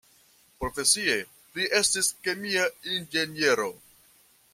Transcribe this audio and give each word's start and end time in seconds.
Profesie, 0.61 1.17
li 1.57 1.67
estis 1.79 2.09
kemia 2.29 2.65
inĝeniero. 2.95 3.69